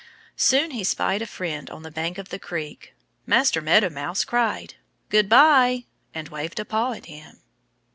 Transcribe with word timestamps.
Soon 0.35 0.71
he 0.71 0.83
spied 0.83 1.21
a 1.21 1.27
friend 1.27 1.69
on 1.69 1.83
the 1.83 1.91
bank 1.91 2.17
of 2.17 2.29
the 2.29 2.39
creek. 2.39 2.95
Master 3.27 3.61
Meadow 3.61 3.91
Mouse 3.91 4.25
cried, 4.25 4.73
"Good 5.09 5.29
by!" 5.29 5.85
and 6.11 6.27
waved 6.29 6.59
a 6.59 6.65
paw 6.65 6.93
at 6.93 7.05
him. 7.05 7.43